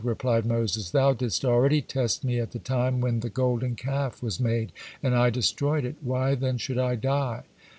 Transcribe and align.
replied 0.03 0.47
Moses, 0.47 0.89
"Thou 0.89 1.13
didst 1.13 1.45
already 1.45 1.79
test 1.79 2.23
me 2.25 2.39
at 2.39 2.53
the 2.53 2.57
time 2.57 3.01
when 3.01 3.19
the 3.19 3.29
Golden 3.29 3.75
Calf 3.75 4.23
was 4.23 4.39
made 4.39 4.71
and 5.03 5.13
I 5.15 5.29
destroyed 5.29 5.85
it. 5.85 5.97
Why 6.01 6.33
then 6.33 6.57
should 6.57 6.79
I 6.79 6.95
die?" 6.95 7.43